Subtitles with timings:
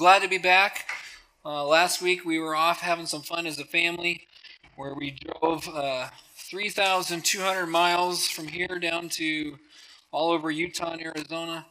[0.00, 0.86] glad to be back.
[1.44, 4.26] Uh, last week we were off having some fun as a family
[4.76, 9.58] where we drove uh, 3,200 miles from here down to
[10.10, 11.66] all over Utah and Arizona.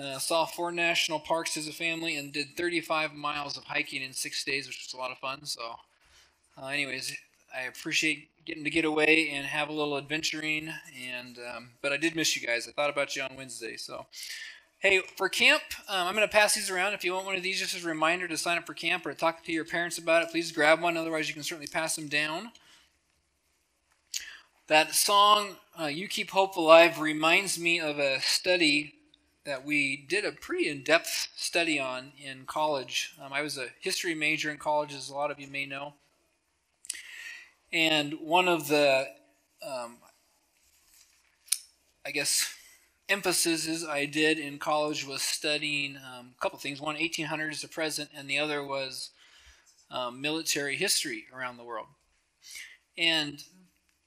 [0.00, 4.12] Uh, saw four national parks as a family and did 35 miles of hiking in
[4.12, 5.44] six days, which was a lot of fun.
[5.44, 5.62] So,
[6.62, 7.12] uh, anyways,
[7.52, 10.72] I appreciate getting to get away and have a little adventuring.
[11.12, 12.68] And um, but I did miss you guys.
[12.68, 13.76] I thought about you on Wednesday.
[13.76, 14.06] So,
[14.80, 16.92] hey, for camp, um, I'm going to pass these around.
[16.92, 19.04] If you want one of these, just as a reminder to sign up for camp
[19.06, 20.96] or to talk to your parents about it, please grab one.
[20.96, 22.52] Otherwise, you can certainly pass them down.
[24.68, 28.94] That song, uh, "You Keep Hope Alive," reminds me of a study
[29.44, 33.14] that we did a pretty in-depth study on in college.
[33.20, 35.94] Um, I was a history major in college, as a lot of you may know.
[37.72, 39.08] And one of the,
[39.66, 39.96] um,
[42.04, 42.54] I guess,
[43.08, 46.80] emphases I did in college was studying um, a couple things.
[46.80, 49.10] One, 1800s to the present, and the other was
[49.90, 51.86] um, military history around the world.
[52.96, 53.42] And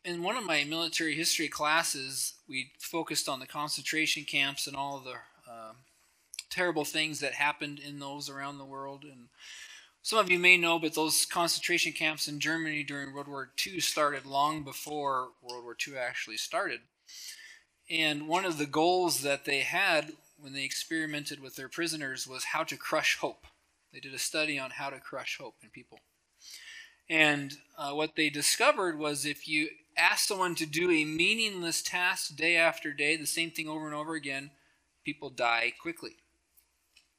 [0.03, 4.99] in one of my military history classes, we focused on the concentration camps and all
[4.99, 5.73] the uh,
[6.49, 9.03] terrible things that happened in those around the world.
[9.03, 9.29] And
[10.01, 13.79] some of you may know, but those concentration camps in Germany during World War II
[13.79, 16.81] started long before World War II actually started.
[17.91, 22.45] And one of the goals that they had when they experimented with their prisoners was
[22.45, 23.45] how to crush hope.
[23.91, 25.99] They did a study on how to crush hope in people.
[27.09, 32.37] And uh, what they discovered was if you ask someone to do a meaningless task
[32.37, 34.51] day after day, the same thing over and over again,
[35.03, 36.15] people die quickly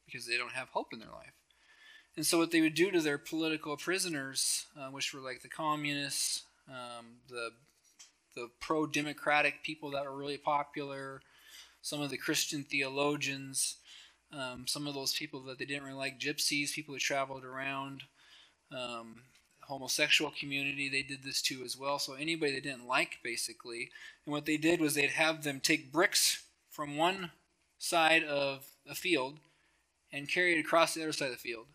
[0.07, 1.35] because they don't have hope in their life.
[2.17, 5.49] And so, what they would do to their political prisoners, uh, which were like the
[5.49, 7.51] communists, um, the
[8.35, 11.21] the pro-democratic people that were really popular,
[11.83, 13.77] some of the Christian theologians,
[14.33, 18.05] um, some of those people that they didn't really like, gypsies, people who traveled around,
[18.71, 19.23] um,
[19.61, 21.99] homosexual community, they did this too as well.
[21.99, 23.91] So anybody they didn't like, basically,
[24.25, 27.31] and what they did was they'd have them take bricks from one
[27.79, 29.39] side of a field
[30.13, 31.67] and carry it across the other side of the field.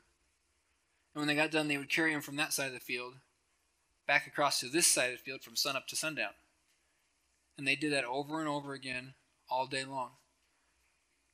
[1.14, 3.16] And when they got done, they would carry them from that side of the field
[4.08, 6.32] back across to this side of the field from sunup to sundown.
[7.58, 9.14] And they did that over and over again
[9.50, 10.12] all day long.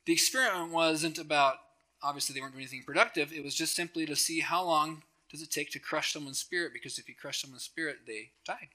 [0.06, 1.56] The experiment wasn't about,
[2.02, 3.34] obviously, they weren't doing anything productive.
[3.34, 6.74] It was just simply to see how long does it take to crush someone's spirit,
[6.74, 8.70] because if you crush someone's spirit, they die.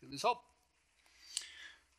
[0.00, 0.42] They lose hope.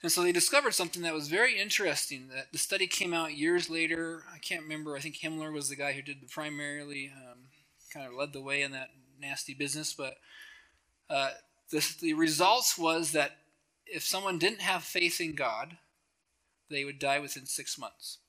[0.03, 2.27] And so they discovered something that was very interesting.
[2.33, 4.23] That the study came out years later.
[4.31, 4.95] I can't remember.
[4.95, 7.39] I think Himmler was the guy who did the primarily, um,
[7.91, 9.93] kind of led the way in that nasty business.
[9.93, 10.17] But
[11.09, 11.31] uh,
[11.71, 13.37] the, the results was that
[13.91, 15.77] if someone didn't have faith in God,
[16.69, 18.19] they would die within six months.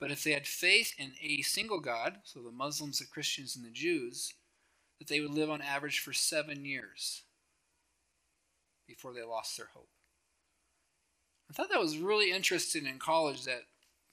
[0.00, 3.64] But if they had faith in a single God, so the Muslims, the Christians, and
[3.64, 4.34] the Jews,
[4.98, 7.22] that they would live on average for seven years
[8.86, 9.88] before they lost their hope.
[11.50, 13.62] I thought that was really interesting in college that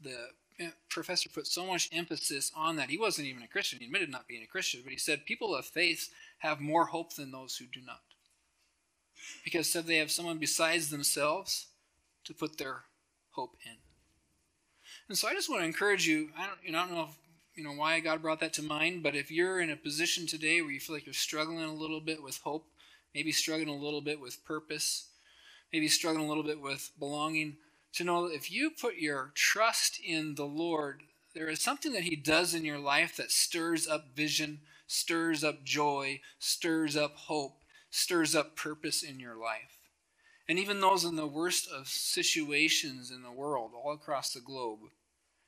[0.01, 0.15] the
[0.59, 2.89] eh, professor put so much emphasis on that.
[2.89, 3.79] He wasn't even a Christian.
[3.79, 7.15] He admitted not being a Christian, but he said people of faith have more hope
[7.15, 8.01] than those who do not
[9.43, 11.67] because said they have someone besides themselves
[12.25, 12.83] to put their
[13.31, 13.77] hope in.
[15.07, 16.29] And so I just want to encourage you.
[16.37, 17.17] I don't, you know, I don't know if,
[17.55, 20.61] you know why God brought that to mind, but if you're in a position today
[20.61, 22.65] where you feel like you're struggling a little bit with hope,
[23.13, 25.09] maybe struggling a little bit with purpose,
[25.71, 27.57] maybe struggling a little bit with belonging,
[27.93, 31.03] to know that if you put your trust in the Lord,
[31.33, 35.63] there is something that He does in your life that stirs up vision, stirs up
[35.63, 37.61] joy, stirs up hope,
[37.95, 39.77] stirs up purpose in your life.
[40.49, 44.79] And even those in the worst of situations in the world, all across the globe,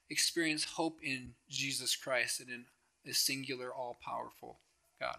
[0.09, 2.65] experience hope in Jesus Christ and in
[3.05, 4.59] a singular, all powerful
[4.99, 5.17] God.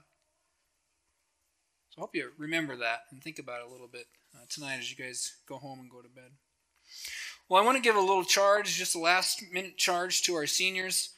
[1.90, 4.78] So I hope you remember that and think about it a little bit uh, tonight
[4.78, 6.32] as you guys go home and go to bed.
[7.48, 10.46] Well, I want to give a little charge, just a last minute charge to our
[10.46, 11.10] seniors.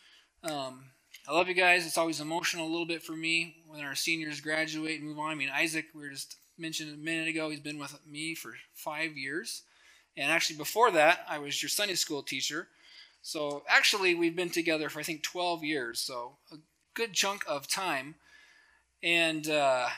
[0.43, 0.87] Um,
[1.28, 1.87] I love you guys.
[1.87, 5.31] It's always emotional a little bit for me when our seniors graduate and move on.
[5.31, 8.55] I mean, Isaac, we were just mentioned a minute ago, he's been with me for
[8.75, 9.62] five years.
[10.17, 12.69] And actually, before that, I was your Sunday school teacher.
[13.22, 16.00] So actually, we've been together for, I think, 12 years.
[16.00, 16.56] So a
[16.94, 18.17] good chunk of time.
[19.02, 19.88] And uh,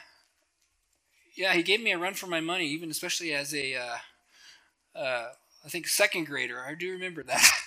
[1.35, 3.99] yeah, he gave me a run for my money, even especially as a, uh,
[4.99, 5.29] uh,
[5.65, 6.61] I think, second grader.
[6.61, 7.49] I do remember that.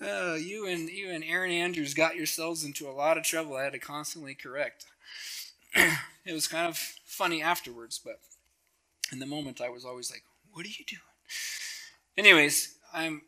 [0.00, 3.56] Uh, you and you and Aaron Andrews got yourselves into a lot of trouble.
[3.56, 4.84] I had to constantly correct.
[5.74, 8.20] it was kind of funny afterwards, but
[9.10, 10.22] in the moment, I was always like,
[10.52, 11.00] "What are you doing?"
[12.18, 13.22] Anyways, I'm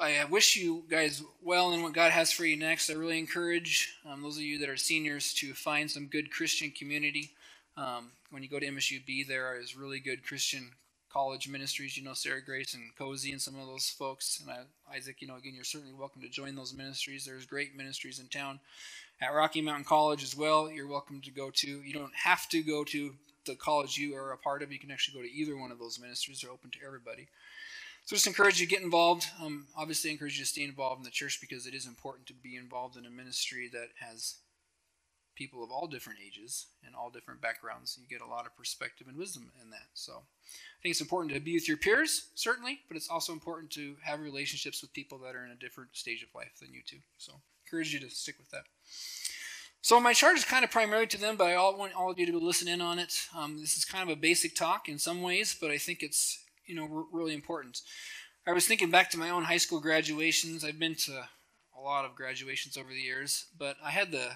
[0.00, 2.90] I, wish you guys well in what God has for you next.
[2.90, 6.70] I really encourage um, those of you that are seniors to find some good Christian
[6.70, 7.30] community.
[7.76, 10.70] Um, when you go to MSUB, there is really good Christian
[11.18, 11.96] college ministries.
[11.96, 14.40] You know, Sarah Grace and Cozy and some of those folks.
[14.40, 17.24] And I, Isaac, you know, again, you're certainly welcome to join those ministries.
[17.24, 18.60] There's great ministries in town.
[19.20, 21.82] At Rocky Mountain College as well, you're welcome to go to.
[21.82, 23.14] You don't have to go to
[23.46, 24.70] the college you are a part of.
[24.70, 26.40] You can actually go to either one of those ministries.
[26.40, 27.26] They're open to everybody.
[28.04, 29.26] So just encourage you to get involved.
[29.42, 32.32] Um, obviously, encourage you to stay involved in the church because it is important to
[32.32, 34.36] be involved in a ministry that has
[35.38, 37.96] people of all different ages and all different backgrounds.
[38.00, 39.88] You get a lot of perspective and wisdom in that.
[39.94, 43.70] So I think it's important to be with your peers, certainly, but it's also important
[43.72, 46.80] to have relationships with people that are in a different stage of life than you
[46.84, 46.98] two.
[47.16, 48.64] So encourage you to stick with that.
[49.80, 52.26] So my charge is kind of primarily to them, but I want all of you
[52.26, 53.14] to listen in on it.
[53.34, 56.44] Um, this is kind of a basic talk in some ways, but I think it's
[56.66, 57.80] you know, really important.
[58.46, 60.64] I was thinking back to my own high school graduations.
[60.64, 61.28] I've been to
[61.76, 64.30] a lot of graduations over the years, but I had the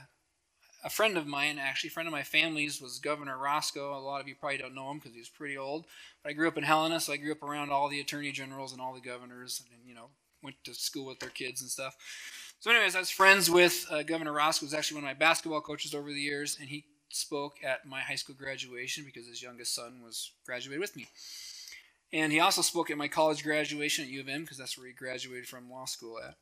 [0.84, 3.96] a friend of mine, actually, a friend of my family's, was Governor Racicot.
[3.96, 5.86] A lot of you probably don't know him because he's pretty old.
[6.22, 8.72] But I grew up in Helena, so I grew up around all the attorney generals
[8.72, 10.08] and all the governors, and you know,
[10.42, 11.96] went to school with their kids and stuff.
[12.60, 14.62] So, anyways, I was friends with uh, Governor Racicot.
[14.62, 18.00] Was actually one of my basketball coaches over the years, and he spoke at my
[18.00, 21.06] high school graduation because his youngest son was graduated with me.
[22.12, 24.86] And he also spoke at my college graduation at U of M because that's where
[24.86, 26.34] he graduated from law school at.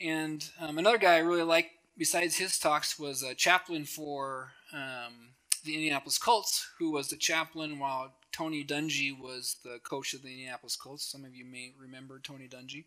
[0.00, 5.34] And um, another guy I really liked, besides his talks, was a chaplain for um,
[5.64, 10.30] the Indianapolis Colts, who was the chaplain while Tony Dungy was the coach of the
[10.30, 11.04] Indianapolis Colts.
[11.04, 12.84] Some of you may remember Tony Dungy.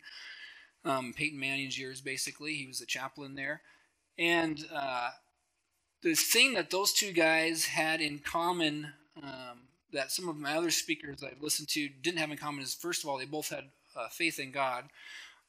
[0.84, 2.54] Um, Peyton Manning's years, basically.
[2.54, 3.62] He was the chaplain there.
[4.18, 5.10] And uh,
[6.02, 8.92] the thing that those two guys had in common
[9.22, 12.74] um, that some of my other speakers I've listened to didn't have in common is
[12.74, 13.64] first of all, they both had
[13.96, 14.84] uh, faith in God.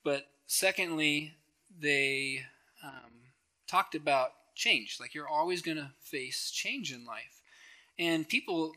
[0.04, 1.34] But secondly,
[1.80, 2.46] they
[2.84, 3.12] um,
[3.68, 4.98] talked about change.
[5.00, 7.42] Like you're always going to face change in life.
[8.00, 8.74] And people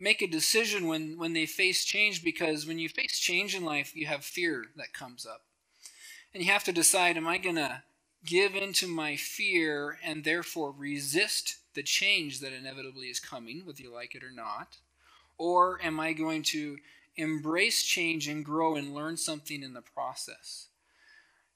[0.00, 3.96] make a decision when, when they face change because when you face change in life,
[3.96, 5.42] you have fear that comes up.
[6.32, 7.82] And you have to decide am I going to
[8.24, 13.92] give into my fear and therefore resist the change that inevitably is coming, whether you
[13.92, 14.76] like it or not?
[15.36, 16.78] Or am I going to
[17.16, 20.66] embrace change and grow and learn something in the process?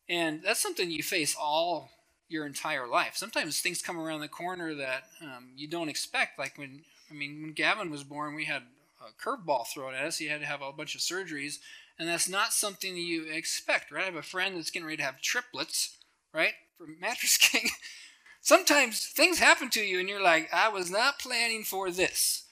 [0.08, 1.90] And that's something you face all
[2.32, 3.12] your entire life.
[3.16, 6.38] Sometimes things come around the corner that um, you don't expect.
[6.38, 8.62] Like when, I mean, when Gavin was born, we had
[9.00, 10.18] a curveball thrown at us.
[10.18, 11.58] He had to have a bunch of surgeries,
[11.98, 14.02] and that's not something you expect, right?
[14.02, 15.98] I have a friend that's getting ready to have triplets,
[16.34, 17.68] right, from Mattress King.
[18.40, 22.44] Sometimes things happen to you, and you're like, I was not planning for this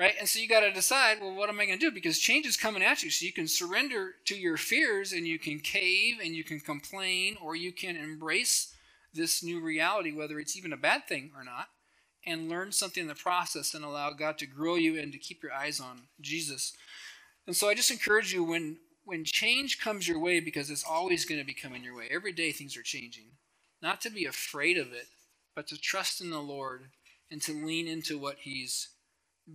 [0.00, 0.14] right?
[0.18, 1.92] And so you got to decide, well, what am I going to do?
[1.92, 3.10] Because change is coming at you.
[3.10, 7.36] So you can surrender to your fears and you can cave and you can complain
[7.42, 8.74] or you can embrace
[9.12, 11.68] this new reality, whether it's even a bad thing or not,
[12.26, 15.42] and learn something in the process and allow God to grow you and to keep
[15.42, 16.72] your eyes on Jesus.
[17.46, 21.24] And so I just encourage you when when change comes your way, because it's always
[21.24, 22.06] going to be coming your way.
[22.10, 23.24] Every day things are changing.
[23.82, 25.06] Not to be afraid of it,
[25.56, 26.90] but to trust in the Lord
[27.30, 28.90] and to lean into what He's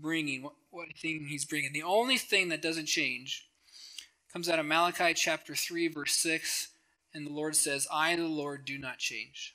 [0.01, 1.74] bringing, what, what thing he's bringing.
[1.74, 3.48] The only thing that doesn't change
[4.32, 6.70] comes out of Malachi chapter 3, verse 6,
[7.13, 9.54] and the Lord says, I, the Lord, do not change.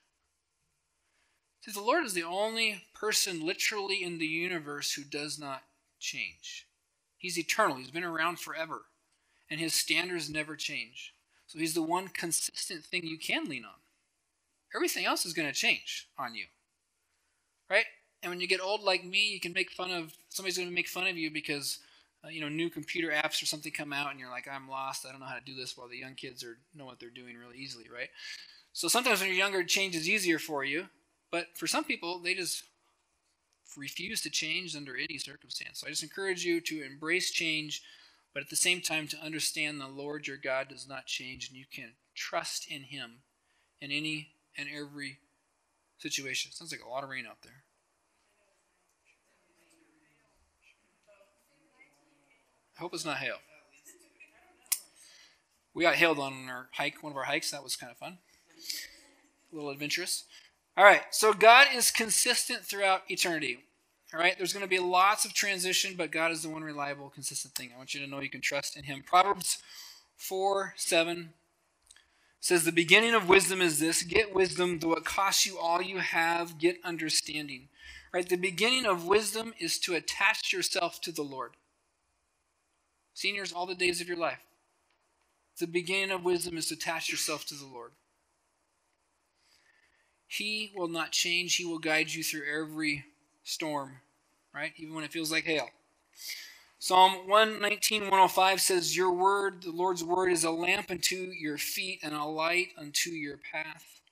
[1.61, 5.63] See, the Lord is the only person literally in the universe who does not
[5.99, 6.67] change.
[7.19, 8.83] He's eternal, he's been around forever,
[9.51, 11.15] and his standards never change.
[11.47, 13.81] So he's the one consistent thing you can lean on.
[14.75, 16.47] Everything else is going to change on you.
[17.69, 17.85] Right?
[18.23, 20.75] And when you get old like me, you can make fun of somebody's going to
[20.75, 21.79] make fun of you because
[22.25, 25.07] uh, you know new computer apps or something come out, and you're like, I'm lost.
[25.07, 25.77] I don't know how to do this.
[25.77, 28.09] While the young kids are know what they're doing really easily, right?
[28.73, 30.87] So sometimes when you're younger, change is easier for you.
[31.31, 32.65] But for some people, they just
[33.77, 35.81] refuse to change under any circumstance.
[35.81, 37.83] So I just encourage you to embrace change,
[38.35, 41.57] but at the same time to understand the Lord your God does not change, and
[41.57, 43.23] you can trust in Him
[43.81, 45.19] in any and every
[45.99, 46.51] situation.
[46.53, 47.65] Sounds like a lot of rain out there.
[52.77, 53.37] I hope it's not hail.
[55.75, 57.51] We got hailed on our hike, one of our hikes.
[57.51, 58.19] That was kind of fun.
[59.53, 60.25] A little adventurous.
[60.77, 63.65] All right, so God is consistent throughout eternity.
[64.13, 67.11] All right, there's going to be lots of transition, but God is the one reliable,
[67.11, 67.71] consistent thing.
[67.73, 69.05] I want you to know you can trust in Him.
[69.07, 69.59] Proverbs
[70.17, 71.31] 4 7
[72.41, 75.99] says, The beginning of wisdom is this get wisdom, though it costs you all you
[75.99, 77.69] have, get understanding.
[78.13, 81.53] Right, the beginning of wisdom is to attach yourself to the Lord.
[83.15, 84.41] Seniors, all the days of your life.
[85.59, 87.93] The beginning of wisdom is to attach yourself to the Lord.
[90.31, 91.57] He will not change.
[91.57, 93.05] He will guide you through every
[93.43, 93.97] storm,
[94.55, 94.73] right?
[94.77, 95.69] Even when it feels like hail.
[96.79, 101.99] Psalm 119, 105 says, Your word, the Lord's word, is a lamp unto your feet
[102.05, 104.03] and a light unto your path.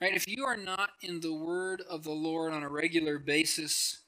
[0.00, 0.16] Right?
[0.16, 3.98] If you are not in the word of the Lord on a regular basis,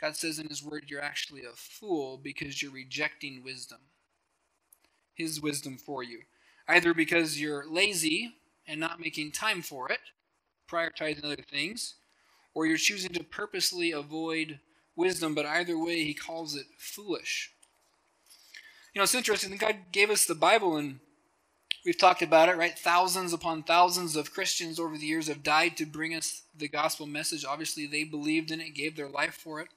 [0.00, 3.80] God says in His word, you're actually a fool because you're rejecting wisdom.
[5.12, 6.20] His wisdom for you.
[6.68, 8.36] Either because you're lazy
[8.68, 9.98] and not making time for it,
[10.70, 11.94] prioritizing other things,
[12.54, 14.58] or you're choosing to purposely avoid
[14.96, 17.52] wisdom, but either way, He calls it foolish.
[18.94, 19.56] You know, it's interesting.
[19.56, 21.00] God gave us the Bible and
[21.84, 22.78] We've talked about it, right?
[22.78, 27.06] Thousands upon thousands of Christians over the years have died to bring us the gospel
[27.06, 27.44] message.
[27.44, 29.68] Obviously, they believed in it, gave their life for it.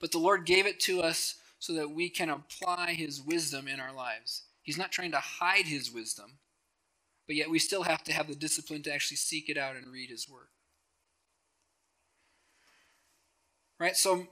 [0.00, 3.78] But the Lord gave it to us so that we can apply His wisdom in
[3.78, 4.42] our lives.
[4.62, 6.38] He's not trying to hide His wisdom,
[7.28, 9.86] but yet we still have to have the discipline to actually seek it out and
[9.86, 10.48] read His Word.
[13.78, 13.96] Right?
[13.96, 14.26] So,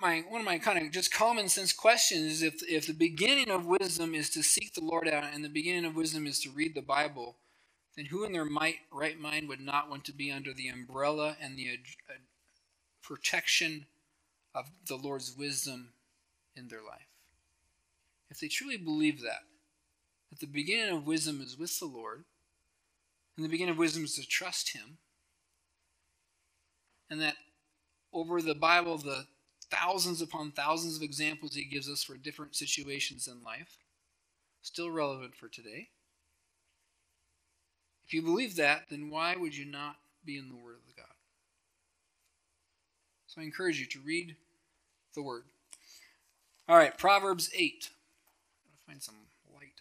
[0.00, 3.50] my one of my kind of just common sense questions is if if the beginning
[3.50, 6.50] of wisdom is to seek the Lord out and the beginning of wisdom is to
[6.50, 7.36] read the Bible,
[7.96, 11.36] then who in their might, right mind would not want to be under the umbrella
[11.42, 11.70] and the
[12.08, 12.14] uh,
[13.02, 13.86] protection
[14.54, 15.88] of the Lord's wisdom
[16.54, 17.08] in their life?
[18.30, 19.42] If they truly believe that,
[20.32, 22.24] that the beginning of wisdom is with the Lord,
[23.36, 24.96] and the beginning of wisdom is to trust Him,
[27.10, 27.34] and that
[28.14, 29.26] over the Bible, the
[29.70, 33.76] thousands upon thousands of examples he gives us for different situations in life,
[34.62, 35.88] still relevant for today.
[38.06, 41.06] If you believe that, then why would you not be in the Word of God?
[43.26, 44.36] So I encourage you to read
[45.14, 45.44] the Word.
[46.68, 47.90] All right, Proverbs 8.
[48.86, 49.14] find some
[49.54, 49.80] light.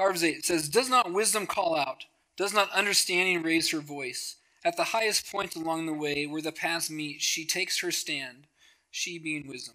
[0.00, 2.06] Proverbs 8 says, Does not wisdom call out?
[2.38, 4.36] Does not understanding raise her voice?
[4.64, 8.46] At the highest point along the way where the paths meet, she takes her stand,
[8.90, 9.74] she being wisdom.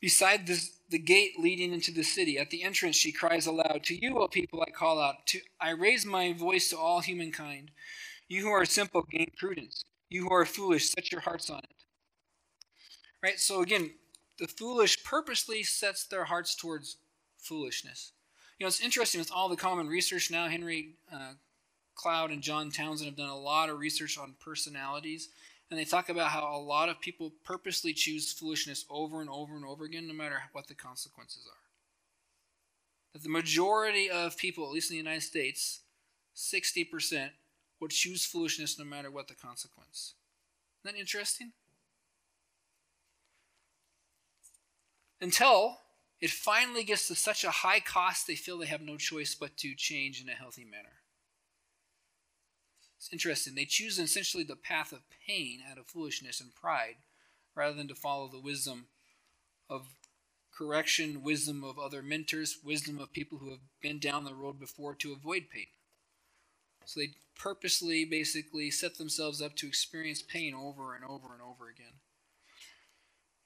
[0.00, 3.94] Beside this, the gate leading into the city, at the entrance, she cries aloud, To
[3.94, 5.28] you, O people, I call out.
[5.28, 7.70] To, I raise my voice to all humankind.
[8.26, 9.84] You who are simple, gain prudence.
[10.08, 11.84] You who are foolish, set your hearts on it.
[13.22, 13.38] Right?
[13.38, 13.92] So again,
[14.40, 16.96] the foolish purposely sets their hearts towards
[17.38, 18.10] foolishness.
[18.58, 20.48] You know, it's interesting with all the common research now.
[20.48, 21.32] Henry uh,
[21.94, 25.28] Cloud and John Townsend have done a lot of research on personalities,
[25.70, 29.56] and they talk about how a lot of people purposely choose foolishness over and over
[29.56, 31.58] and over again, no matter what the consequences are.
[33.12, 35.80] That the majority of people, at least in the United States,
[36.34, 37.30] 60%,
[37.80, 40.14] would choose foolishness no matter what the consequence.
[40.82, 41.52] Isn't that interesting?
[45.20, 45.78] Until
[46.20, 49.56] it finally gets to such a high cost they feel they have no choice but
[49.58, 51.00] to change in a healthy manner.
[52.96, 53.54] It's interesting.
[53.54, 56.96] They choose essentially the path of pain out of foolishness and pride
[57.54, 58.86] rather than to follow the wisdom
[59.68, 59.86] of
[60.52, 64.94] correction, wisdom of other mentors, wisdom of people who have been down the road before
[64.94, 65.66] to avoid pain.
[66.86, 71.68] So they purposely basically set themselves up to experience pain over and over and over
[71.68, 72.00] again.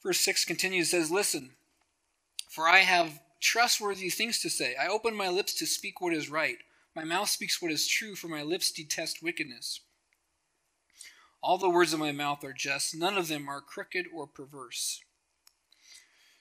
[0.02, 1.50] Verse 6 continues says, Listen,
[2.50, 4.74] for I have trustworthy things to say.
[4.74, 6.58] I open my lips to speak what is right.
[6.96, 9.80] My mouth speaks what is true, for my lips detest wickedness.
[11.40, 15.00] All the words of my mouth are just, none of them are crooked or perverse.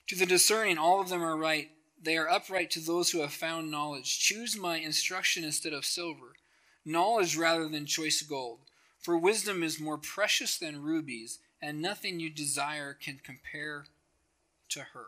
[0.07, 1.69] To the discerning, all of them are right.
[2.01, 4.19] They are upright to those who have found knowledge.
[4.19, 6.33] Choose my instruction instead of silver,
[6.83, 8.61] knowledge rather than choice gold.
[8.97, 13.85] For wisdom is more precious than rubies, and nothing you desire can compare
[14.69, 15.07] to her.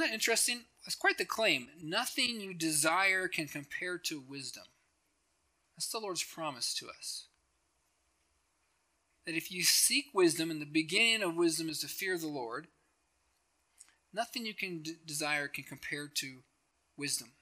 [0.00, 0.60] Isn't that interesting?
[0.82, 1.68] That's quite the claim.
[1.82, 4.62] Nothing you desire can compare to wisdom.
[5.76, 7.26] That's the Lord's promise to us.
[9.26, 12.68] That if you seek wisdom, and the beginning of wisdom is to fear the Lord,
[14.10, 16.36] nothing you can d- desire can compare to
[16.96, 17.32] wisdom.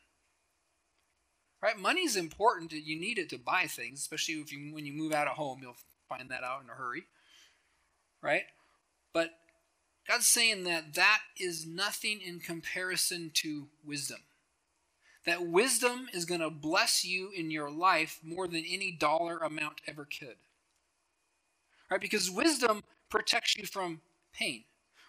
[1.63, 1.79] Right?
[1.79, 2.73] Money is important.
[2.73, 5.61] You need it to buy things, especially if you when you move out of home,
[5.63, 5.77] you'll
[6.09, 7.05] find that out in a hurry.
[8.21, 8.47] Right?
[9.13, 9.31] But
[10.09, 14.21] God's saying that that is nothing in comparison to wisdom.
[15.27, 19.83] That wisdom is going to bless you in your life more than any dollar amount
[19.87, 20.37] ever could.
[21.91, 22.01] Right?
[22.01, 24.01] Because wisdom protects you from
[24.33, 24.65] pain.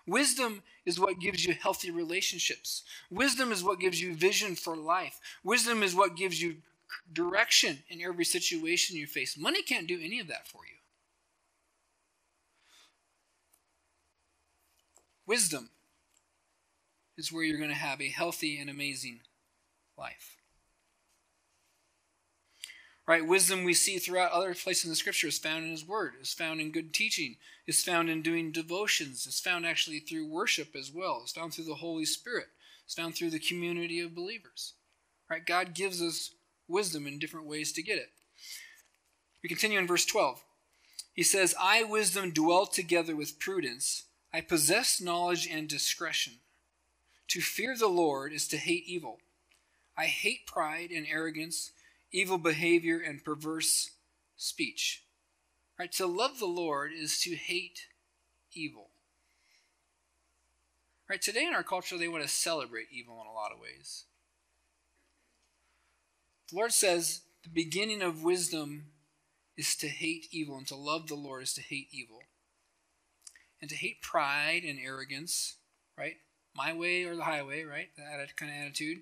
[0.05, 2.83] Wisdom is what gives you healthy relationships.
[3.09, 5.19] Wisdom is what gives you vision for life.
[5.43, 6.57] Wisdom is what gives you
[7.13, 9.37] direction in every situation you face.
[9.37, 10.78] Money can't do any of that for you.
[15.29, 15.69] Wisdom
[17.15, 19.19] is where you're going to have a healthy and amazing
[19.95, 20.38] life.
[23.07, 23.24] Right?
[23.24, 26.33] Wisdom we see throughout other places in the scripture is found in his word, is
[26.33, 27.36] found in good teaching,
[27.67, 31.65] is found in doing devotions, is found actually through worship as well, is found through
[31.65, 32.48] the Holy Spirit,
[32.88, 34.74] is found through the community of believers.
[35.29, 35.45] Right?
[35.45, 36.31] God gives us
[36.67, 38.09] wisdom in different ways to get it.
[39.43, 40.43] We continue in verse 12.
[41.13, 44.05] He says, I, wisdom, dwell together with prudence.
[44.33, 46.33] I possess knowledge and discretion.
[47.29, 49.19] To fear the Lord is to hate evil.
[49.98, 51.71] I hate pride and arrogance
[52.12, 53.91] evil behavior, and perverse
[54.36, 55.03] speech.
[55.77, 55.91] Right?
[55.93, 57.88] To love the Lord is to hate
[58.53, 58.89] evil.
[61.09, 61.21] Right?
[61.21, 64.05] Today in our culture, they want to celebrate evil in a lot of ways.
[66.50, 68.88] The Lord says the beginning of wisdom
[69.55, 72.21] is to hate evil, and to love the Lord is to hate evil.
[73.61, 75.55] And to hate pride and arrogance,
[75.97, 76.15] right?
[76.55, 77.89] My way or the highway, right?
[77.97, 78.99] That kind of attitude.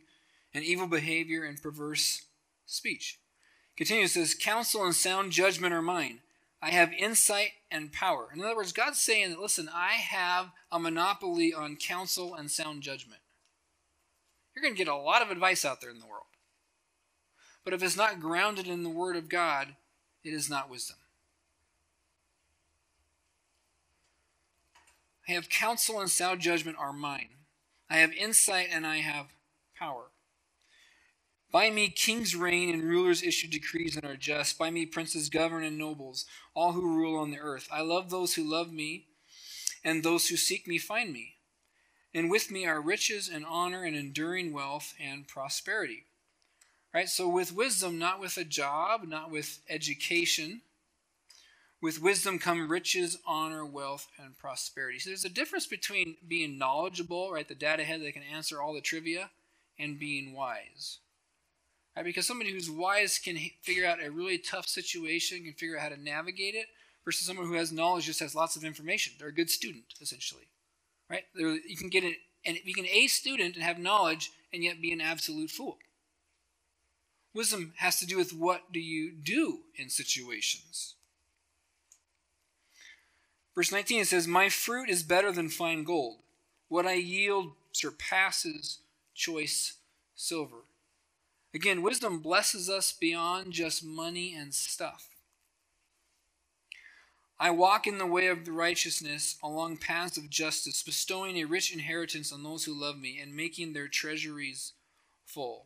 [0.54, 2.24] And evil behavior and perverse
[2.66, 3.20] speech.
[3.76, 6.22] Continues, says, Counsel and sound judgment are mine.
[6.62, 8.30] I have insight and power.
[8.34, 12.82] In other words, God's saying that, listen, I have a monopoly on counsel and sound
[12.82, 13.22] judgment.
[14.56, 16.24] You're going to get a lot of advice out there in the world.
[17.64, 19.76] But if it's not grounded in the Word of God,
[20.24, 20.98] it is not wisdom.
[25.28, 27.30] I have counsel and sound judgment are mine.
[27.90, 29.28] I have insight and I have
[29.78, 30.12] power.
[31.52, 34.58] By me kings reign and rulers issue decrees and are just.
[34.58, 37.68] By me princes govern and nobles, all who rule on the earth.
[37.72, 39.08] I love those who love me,
[39.84, 41.36] and those who seek me find me.
[42.14, 46.06] And with me are riches and honor and enduring wealth and prosperity.
[46.94, 47.08] Right?
[47.08, 50.62] So with wisdom, not with a job, not with education,
[51.82, 55.00] with wisdom come riches, honor, wealth, and prosperity.
[55.00, 58.74] So there's a difference between being knowledgeable, right, the data head that can answer all
[58.74, 59.30] the trivia,
[59.78, 61.00] and being wise.
[61.96, 62.06] Right?
[62.06, 65.90] Because somebody who's wise can figure out a really tough situation, can figure out how
[65.90, 66.68] to navigate it,
[67.06, 69.14] versus someone who has knowledge just has lots of information.
[69.18, 70.48] They're a good student, essentially.
[71.10, 71.24] Right?
[71.36, 74.82] They're, you can get it, and you can a student and have knowledge and yet
[74.82, 75.78] be an absolute fool.
[77.34, 80.96] Wisdom has to do with what do you do in situations.
[83.58, 86.18] Verse 19 it says, My fruit is better than fine gold.
[86.68, 88.82] What I yield surpasses
[89.16, 89.78] choice
[90.16, 90.66] silver.
[91.56, 95.10] Again, wisdom blesses us beyond just money and stuff.
[97.40, 101.74] I walk in the way of the righteousness along paths of justice, bestowing a rich
[101.74, 104.74] inheritance on those who love me and making their treasuries
[105.26, 105.66] full.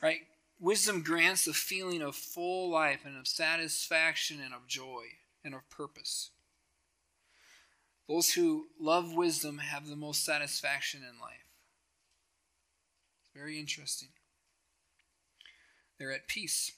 [0.00, 0.20] Right?
[0.60, 5.06] Wisdom grants a feeling of full life and of satisfaction and of joy
[5.44, 6.30] and of purpose.
[8.08, 11.46] Those who love wisdom have the most satisfaction in life.
[13.22, 14.10] It's Very interesting.
[15.98, 16.72] They're at peace.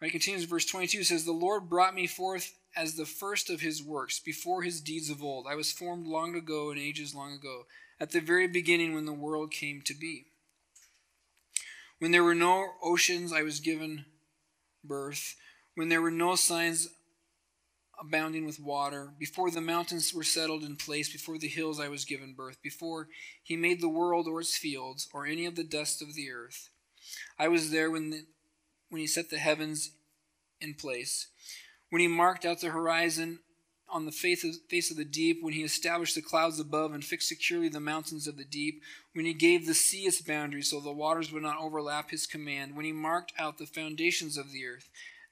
[0.00, 3.82] Right, continues verse 22 says, The Lord brought me forth as the first of his
[3.82, 5.46] works, before his deeds of old.
[5.48, 7.66] I was formed long ago, in ages long ago,
[7.98, 10.26] at the very beginning when the world came to be.
[11.98, 14.06] When there were no oceans, I was given
[14.82, 15.36] birth.
[15.74, 16.88] When there were no signs
[18.00, 22.04] abounding with water, before the mountains were settled in place, before the hills I was
[22.04, 23.08] given birth, before
[23.42, 26.70] he made the world or its fields, or any of the dust of the earth.
[27.38, 28.26] I was there when, the,
[28.88, 29.92] when he set the heavens
[30.60, 31.28] in place,
[31.90, 33.40] when he marked out the horizon
[33.88, 37.04] on the face of, face of the deep, when he established the clouds above and
[37.04, 38.80] fixed securely the mountains of the deep,
[39.14, 42.76] when he gave the sea its boundaries so the waters would not overlap his command,
[42.76, 44.88] when he marked out the foundations of the earth.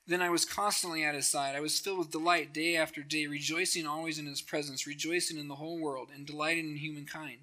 [0.08, 1.54] Then I was constantly at his side.
[1.54, 5.48] I was filled with delight day after day, rejoicing always in his presence, rejoicing in
[5.48, 7.40] the whole world, and delighting in humankind.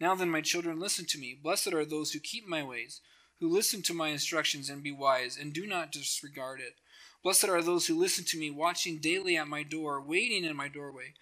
[0.00, 1.36] Now then, my children, listen to me.
[1.42, 3.00] Blessed are those who keep my ways
[3.40, 6.74] who listen to my instructions and be wise, and do not disregard it.
[7.22, 10.68] Blessed are those who listen to me, watching daily at my door, waiting in my
[10.68, 11.14] doorway.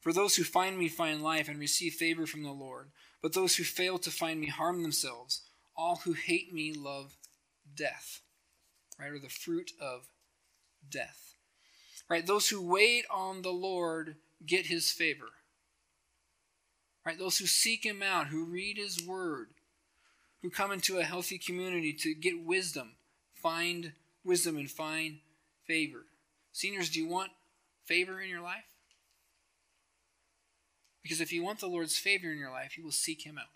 [0.00, 2.88] For those who find me find life and receive favor from the Lord.
[3.22, 5.42] But those who fail to find me harm themselves.
[5.76, 7.16] All who hate me love
[7.74, 8.20] death.
[8.98, 9.12] Right?
[9.12, 10.08] Or the fruit of
[10.92, 11.34] death.
[12.08, 12.26] Right?
[12.26, 15.30] Those who wait on the Lord get his favor.
[17.04, 17.18] Right?
[17.18, 19.48] Those who seek him out, who read his word,
[20.42, 22.92] who come into a healthy community to get wisdom,
[23.34, 23.92] find
[24.24, 25.18] wisdom, and find
[25.66, 26.04] favor.
[26.52, 27.30] Seniors, do you want
[27.84, 28.64] favor in your life?
[31.02, 33.46] Because if you want the Lord's favor in your life, you will seek Him out.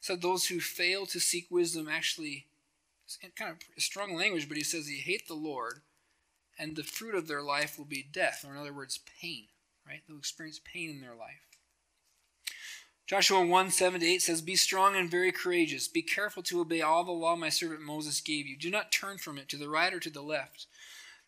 [0.00, 2.46] So those who fail to seek wisdom actually,
[3.36, 5.80] kind of strong language, but he says he hate the Lord,
[6.58, 9.46] and the fruit of their life will be death, or in other words, pain.
[9.86, 10.02] Right?
[10.06, 11.50] They'll experience pain in their life.
[13.10, 15.88] Joshua 1 7 to 8 says, Be strong and very courageous.
[15.88, 18.56] Be careful to obey all the law my servant Moses gave you.
[18.56, 20.66] Do not turn from it to the right or to the left,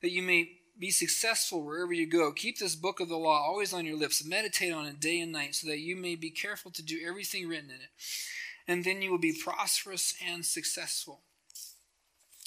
[0.00, 2.30] that you may be successful wherever you go.
[2.30, 4.24] Keep this book of the law always on your lips.
[4.24, 7.48] Meditate on it day and night, so that you may be careful to do everything
[7.48, 7.90] written in it.
[8.68, 11.22] And then you will be prosperous and successful.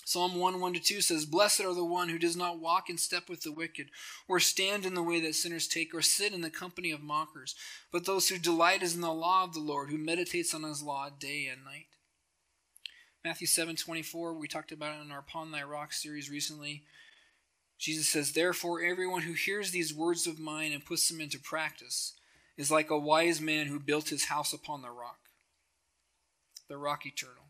[0.08, 2.98] Psalm 1 1 to 2 says, Blessed are the one who does not walk in
[2.98, 3.90] step with the wicked,
[4.28, 7.56] or stand in the way that sinners take, or sit in the company of mockers,
[7.92, 10.84] but those who delight is in the law of the Lord, who meditates on his
[10.84, 11.88] law day and night.
[13.24, 16.84] Matthew 7 24, we talked about it in our Upon Thy Rock series recently.
[17.80, 22.14] Jesus says, Therefore, everyone who hears these words of mine and puts them into practice
[22.58, 25.18] is like a wise man who built his house upon the rock,
[26.70, 27.45] the rock eternal.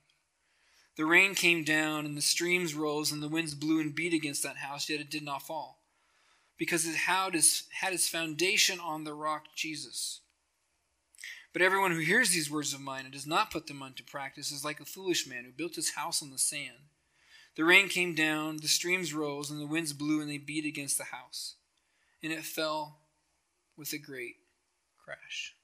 [0.96, 4.44] The rain came down, and the streams rose, and the winds blew and beat against
[4.44, 5.82] that house, yet it did not fall,
[6.58, 10.22] because it had its, foundation on the rock Jesus.
[11.52, 14.52] But everyone who hears these words of mine and does not put them into practice
[14.52, 16.90] is like a foolish man who built his house on the sand.
[17.56, 20.98] The rain came down, the streams rose, and the winds blew, and they beat against
[20.98, 21.56] the house,
[22.24, 23.00] and it fell
[23.78, 24.36] with a great
[25.04, 25.56] crash.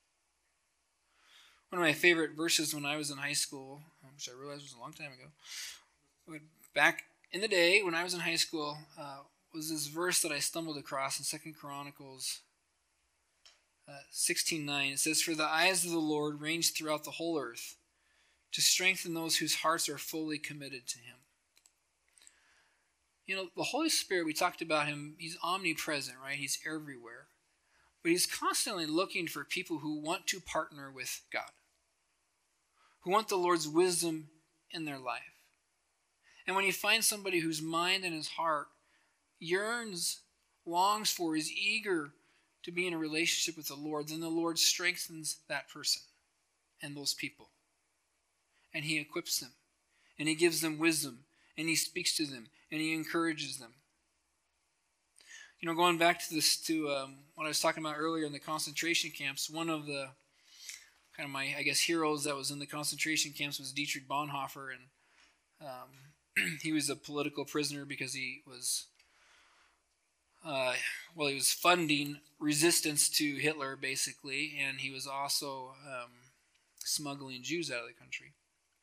[1.69, 3.81] One of my favorite verses when I was in high school
[4.21, 6.39] which I realized was a long time ago.
[6.75, 10.31] Back in the day when I was in high school, uh, was this verse that
[10.31, 12.41] I stumbled across in Second Chronicles
[13.88, 14.93] uh, 16:9.
[14.93, 17.77] It says, "For the eyes of the Lord range throughout the whole earth,
[18.51, 21.17] to strengthen those whose hearts are fully committed to Him."
[23.25, 24.27] You know, the Holy Spirit.
[24.27, 25.15] We talked about Him.
[25.17, 26.38] He's omnipresent, right?
[26.38, 27.27] He's everywhere,
[28.03, 31.51] but He's constantly looking for people who want to partner with God
[33.01, 34.29] who want the Lord's wisdom
[34.71, 35.21] in their life.
[36.47, 38.67] And when you find somebody whose mind and his heart
[39.39, 40.21] yearns,
[40.65, 42.11] longs for, is eager
[42.63, 46.01] to be in a relationship with the Lord, then the Lord strengthens that person
[46.81, 47.49] and those people.
[48.73, 49.51] And he equips them,
[50.17, 51.25] and he gives them wisdom,
[51.57, 53.73] and he speaks to them, and he encourages them.
[55.59, 58.31] You know, going back to this to um, what I was talking about earlier in
[58.31, 60.09] the concentration camps, one of the
[61.21, 64.69] kind of my I guess heroes that was in the concentration camps was Dietrich Bonhoeffer,
[64.71, 68.88] and um, he was a political prisoner because he was
[70.43, 70.73] uh,
[71.15, 76.10] well he was funding resistance to Hitler basically, and he was also um,
[76.79, 78.34] smuggling Jews out of the country,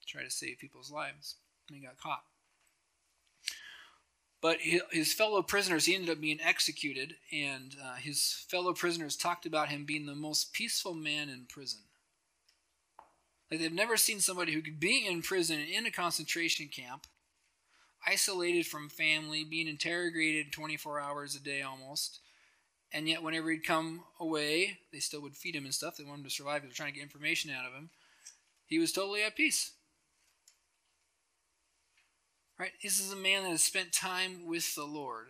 [0.01, 1.35] to try to save people's lives,
[1.69, 2.23] and he got caught.
[4.41, 4.59] But
[4.93, 9.71] his fellow prisoners, he ended up being executed, and uh, his fellow prisoners talked about
[9.71, 11.81] him being the most peaceful man in prison.
[13.51, 17.07] Like they've never seen somebody who could be in prison in a concentration camp,
[18.07, 22.21] isolated from family, being interrogated 24 hours a day almost.
[22.93, 25.97] And yet, whenever he'd come away, they still would feed him and stuff.
[25.97, 26.63] They wanted him to survive.
[26.63, 27.91] They were trying to get information out of him.
[28.67, 29.73] He was totally at peace.
[32.59, 32.73] Right?
[32.83, 35.29] This is a man that has spent time with the Lord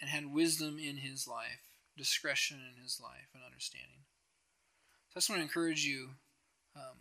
[0.00, 4.04] and had wisdom in his life, discretion in his life, and understanding.
[5.10, 6.10] So I just want to encourage you
[6.76, 6.96] um,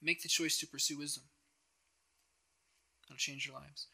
[0.00, 1.24] make the choice to pursue wisdom.
[3.06, 3.88] It'll change your lives.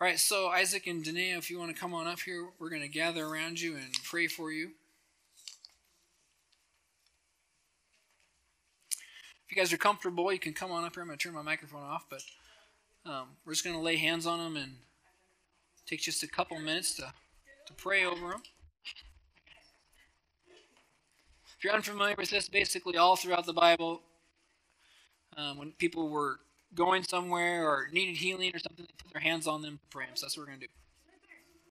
[0.00, 2.70] All right, so Isaac and Danae, if you want to come on up here, we're
[2.70, 4.70] going to gather around you and pray for you.
[9.44, 11.02] If you guys are comfortable, you can come on up here.
[11.02, 12.22] I'm going to turn my microphone off, but
[13.04, 14.74] um, we're just going to lay hands on them and
[15.84, 17.12] take just a couple minutes to,
[17.66, 18.42] to pray over them.
[21.60, 24.00] If you're unfamiliar with this, basically all throughout the Bible,
[25.36, 26.40] um, when people were
[26.74, 30.06] going somewhere or needed healing or something, they put their hands on them to pray.
[30.14, 30.79] So that's what we're going to do.